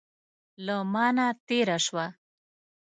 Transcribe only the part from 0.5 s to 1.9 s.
له مانه تېره